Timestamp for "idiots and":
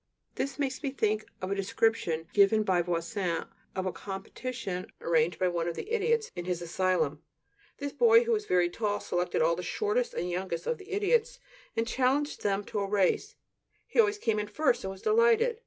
10.91-11.85